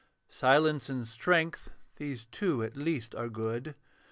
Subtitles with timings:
[0.31, 3.75] Silence and strength, these two at least are good.